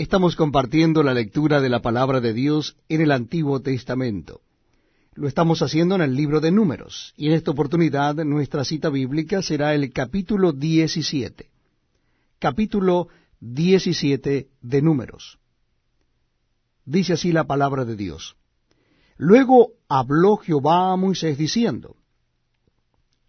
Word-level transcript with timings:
Estamos 0.00 0.34
compartiendo 0.34 1.02
la 1.02 1.12
lectura 1.12 1.60
de 1.60 1.68
la 1.68 1.82
palabra 1.82 2.22
de 2.22 2.32
Dios 2.32 2.74
en 2.88 3.02
el 3.02 3.12
Antiguo 3.12 3.60
Testamento. 3.60 4.40
Lo 5.12 5.28
estamos 5.28 5.60
haciendo 5.60 5.94
en 5.94 6.00
el 6.00 6.14
libro 6.14 6.40
de 6.40 6.50
Números, 6.50 7.12
y 7.18 7.26
en 7.26 7.34
esta 7.34 7.50
oportunidad 7.50 8.14
nuestra 8.24 8.64
cita 8.64 8.88
bíblica 8.88 9.42
será 9.42 9.74
el 9.74 9.92
capítulo 9.92 10.52
17. 10.54 11.50
Capítulo 12.38 13.08
17 13.40 14.48
de 14.62 14.80
Números. 14.80 15.38
Dice 16.86 17.12
así 17.12 17.30
la 17.30 17.44
palabra 17.44 17.84
de 17.84 17.96
Dios. 17.96 18.36
Luego 19.18 19.72
habló 19.86 20.38
Jehová 20.38 20.94
a 20.94 20.96
Moisés 20.96 21.36
diciendo, 21.36 21.96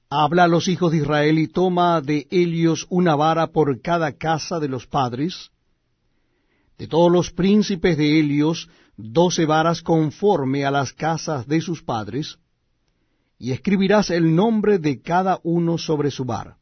Habla 0.09 0.45
a 0.45 0.47
los 0.47 0.69
hijos 0.69 0.93
de 0.93 0.99
Israel 0.99 1.37
y 1.37 1.49
toma 1.49 1.99
de 1.99 2.27
ellos 2.31 2.87
una 2.89 3.17
vara 3.17 3.47
por 3.47 3.81
cada 3.81 4.13
casa 4.13 4.61
de 4.61 4.69
los 4.69 4.87
padres, 4.87 5.51
de 6.81 6.87
todos 6.87 7.11
los 7.11 7.29
príncipes 7.29 7.95
de 7.95 8.19
Helios, 8.19 8.67
doce 8.97 9.45
varas 9.45 9.83
conforme 9.83 10.65
a 10.65 10.71
las 10.71 10.93
casas 10.93 11.47
de 11.47 11.61
sus 11.61 11.83
padres, 11.83 12.39
y 13.37 13.51
escribirás 13.51 14.09
el 14.09 14.33
nombre 14.33 14.79
de 14.79 14.99
cada 14.99 15.39
uno 15.43 15.77
sobre 15.77 16.09
su 16.09 16.25
vara. 16.25 16.57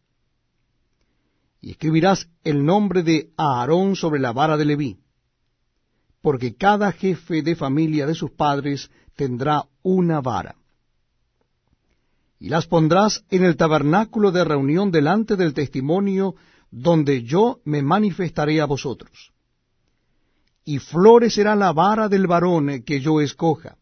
Y 1.61 1.71
escribirás 1.71 2.27
el 2.43 2.65
nombre 2.65 3.01
de 3.01 3.29
Aarón 3.37 3.95
sobre 3.95 4.19
la 4.19 4.33
vara 4.33 4.57
de 4.57 4.65
Leví, 4.65 4.97
porque 6.21 6.53
cada 6.53 6.91
jefe 6.91 7.41
de 7.41 7.55
familia 7.55 8.05
de 8.05 8.13
sus 8.13 8.31
padres 8.31 8.91
tendrá 9.15 9.69
una 9.83 10.19
vara. 10.19 10.57
Y 12.41 12.49
las 12.49 12.67
pondrás 12.67 13.23
en 13.29 13.45
el 13.45 13.55
tabernáculo 13.55 14.33
de 14.33 14.43
reunión 14.43 14.91
delante 14.91 15.37
del 15.37 15.53
testimonio, 15.53 16.35
donde 16.71 17.23
yo 17.23 17.61
me 17.63 17.81
manifestaré 17.81 18.59
a 18.59 18.65
vosotros 18.65 19.31
y 20.69 20.77
florecerá 20.77 21.55
la 21.55 21.73
vara 21.73 22.09
del 22.09 22.27
varón 22.27 22.83
que 22.83 23.01
yo 23.01 23.21
escoja. 23.21 23.79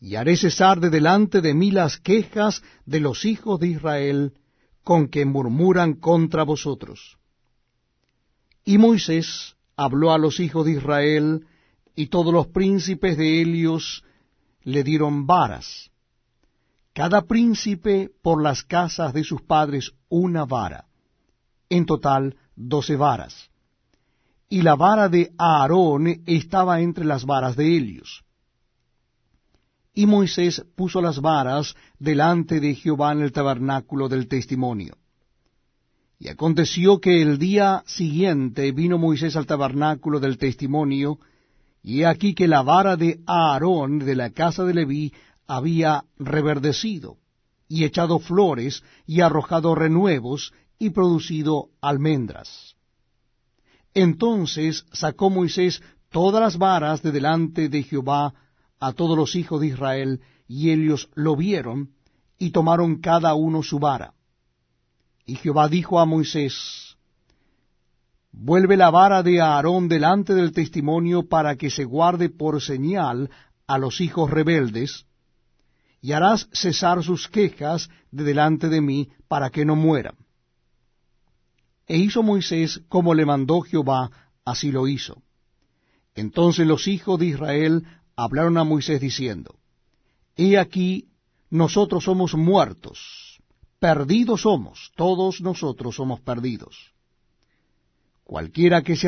Y 0.00 0.16
haré 0.16 0.36
cesar 0.36 0.80
de 0.80 0.90
delante 0.90 1.40
de 1.40 1.54
mí 1.54 1.70
las 1.70 1.98
quejas 1.98 2.64
de 2.84 2.98
los 2.98 3.24
hijos 3.24 3.60
de 3.60 3.68
Israel 3.68 4.32
con 4.82 5.06
que 5.06 5.24
murmuran 5.24 5.94
contra 5.94 6.42
vosotros. 6.42 7.16
Y 8.64 8.76
Moisés 8.76 9.54
habló 9.76 10.12
a 10.12 10.18
los 10.18 10.40
hijos 10.40 10.66
de 10.66 10.72
Israel, 10.72 11.46
y 11.94 12.08
todos 12.08 12.34
los 12.34 12.48
príncipes 12.48 13.16
de 13.16 13.40
Helios 13.40 14.02
le 14.64 14.82
dieron 14.82 15.28
varas, 15.28 15.92
cada 16.92 17.22
príncipe 17.22 18.10
por 18.20 18.42
las 18.42 18.64
casas 18.64 19.12
de 19.12 19.22
sus 19.22 19.42
padres 19.42 19.92
una 20.08 20.44
vara, 20.44 20.86
en 21.68 21.86
total 21.86 22.36
doce 22.56 22.96
varas 22.96 23.48
y 24.48 24.62
la 24.62 24.76
vara 24.76 25.08
de 25.08 25.32
Aarón 25.36 26.22
estaba 26.26 26.80
entre 26.80 27.04
las 27.04 27.24
varas 27.24 27.56
de 27.56 27.76
Helios. 27.76 28.24
Y 29.92 30.06
Moisés 30.06 30.64
puso 30.76 31.02
las 31.02 31.20
varas 31.20 31.74
delante 31.98 32.60
de 32.60 32.74
Jehová 32.74 33.12
en 33.12 33.20
el 33.20 33.32
tabernáculo 33.32 34.08
del 34.08 34.28
testimonio. 34.28 34.96
Y 36.20 36.28
aconteció 36.28 37.00
que 37.00 37.20
el 37.20 37.38
día 37.38 37.82
siguiente 37.86 38.72
vino 38.72 38.98
Moisés 38.98 39.36
al 39.36 39.46
tabernáculo 39.46 40.18
del 40.18 40.38
testimonio, 40.38 41.18
y 41.82 42.04
aquí 42.04 42.34
que 42.34 42.48
la 42.48 42.62
vara 42.62 42.96
de 42.96 43.20
Aarón 43.26 43.98
de 44.00 44.16
la 44.16 44.30
casa 44.30 44.64
de 44.64 44.74
Leví 44.74 45.12
había 45.46 46.04
reverdecido, 46.18 47.18
y 47.68 47.84
echado 47.84 48.18
flores, 48.18 48.82
y 49.06 49.20
arrojado 49.20 49.74
renuevos, 49.74 50.52
y 50.78 50.90
producido 50.90 51.70
almendras. 51.80 52.77
Entonces 53.94 54.84
sacó 54.92 55.30
Moisés 55.30 55.82
todas 56.10 56.40
las 56.40 56.58
varas 56.58 57.02
de 57.02 57.12
delante 57.12 57.68
de 57.68 57.82
Jehová 57.82 58.34
a 58.80 58.92
todos 58.92 59.16
los 59.16 59.34
hijos 59.34 59.60
de 59.60 59.68
Israel, 59.68 60.20
y 60.46 60.70
ellos 60.70 61.10
lo 61.14 61.36
vieron, 61.36 61.90
y 62.38 62.50
tomaron 62.50 63.00
cada 63.00 63.34
uno 63.34 63.62
su 63.62 63.78
vara. 63.78 64.14
Y 65.26 65.34
Jehová 65.34 65.68
dijo 65.68 66.00
a 66.00 66.06
Moisés, 66.06 66.96
Vuelve 68.32 68.76
la 68.76 68.90
vara 68.90 69.22
de 69.22 69.40
Aarón 69.40 69.88
delante 69.88 70.34
del 70.34 70.52
testimonio 70.52 71.28
para 71.28 71.56
que 71.56 71.70
se 71.70 71.84
guarde 71.84 72.28
por 72.30 72.62
señal 72.62 73.30
a 73.66 73.78
los 73.78 74.00
hijos 74.00 74.30
rebeldes, 74.30 75.06
y 76.00 76.12
harás 76.12 76.48
cesar 76.52 77.02
sus 77.02 77.28
quejas 77.28 77.90
de 78.12 78.22
delante 78.22 78.68
de 78.68 78.80
mí 78.80 79.08
para 79.26 79.50
que 79.50 79.64
no 79.64 79.74
mueran. 79.74 80.14
E 81.88 81.96
hizo 81.96 82.22
Moisés 82.22 82.82
como 82.88 83.14
le 83.14 83.24
mandó 83.24 83.62
Jehová, 83.62 84.10
así 84.44 84.70
lo 84.70 84.86
hizo. 84.86 85.22
Entonces 86.14 86.66
los 86.66 86.86
hijos 86.86 87.18
de 87.18 87.26
Israel 87.26 87.84
hablaron 88.16 88.58
a 88.58 88.64
Moisés 88.64 89.00
diciendo, 89.00 89.54
He 90.36 90.58
aquí, 90.58 91.08
nosotros 91.48 92.04
somos 92.04 92.34
muertos, 92.34 93.38
perdidos 93.78 94.42
somos, 94.42 94.90
todos 94.96 95.40
nosotros 95.40 95.94
somos 95.94 96.20
perdidos. 96.20 96.92
Cualquiera 98.24 98.82
que 98.82 98.96
se 98.96 99.06